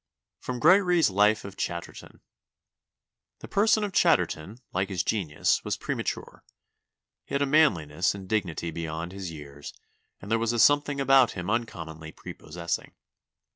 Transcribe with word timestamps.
[Sidenote: 0.39 0.61
Gregory's 0.63 1.11
Life 1.11 1.45
of 1.45 1.55
Chatterton. 1.55 2.21
*] 2.85 3.39
"The 3.41 3.47
person 3.47 3.83
of 3.83 3.93
Chatterton, 3.93 4.57
like 4.73 4.89
his 4.89 5.03
genius, 5.03 5.63
was 5.63 5.77
premature; 5.77 6.43
he 7.23 7.35
had 7.35 7.43
a 7.43 7.45
manliness 7.45 8.15
and 8.15 8.27
dignity 8.27 8.71
beyond 8.71 9.11
his 9.11 9.29
years, 9.29 9.75
and 10.19 10.31
there 10.31 10.39
was 10.39 10.53
a 10.53 10.57
something 10.59 10.99
about 10.99 11.33
him 11.33 11.51
uncommonly 11.51 12.11
prepossessing. 12.11 12.95